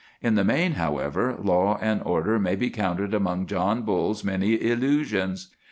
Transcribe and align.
In 0.19 0.33
the 0.33 0.43
main, 0.43 0.73
therefore, 0.73 1.35
law 1.39 1.77
and 1.79 2.01
order 2.01 2.39
may 2.39 2.55
be 2.55 2.71
counted 2.71 3.13
among 3.13 3.45
John 3.45 3.83
Bull's 3.83 4.23
many 4.23 4.59
illusions. 4.59 5.51